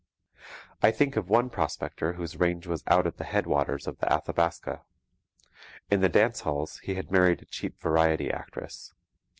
[0.81, 4.81] I think of one prospector whose range was at the headwaters of the Athabaska.
[5.91, 8.95] In the dance halls he had married a cheap variety actress.